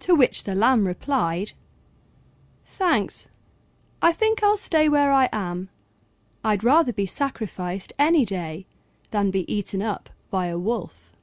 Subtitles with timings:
[0.00, 1.52] To which the Lamb replied,
[2.66, 3.28] "Thanks,
[4.02, 5.70] I think I'll stay where I am:
[6.44, 8.66] I'd rather be sacrificed any day
[9.10, 11.14] than be eaten up by a Wolf."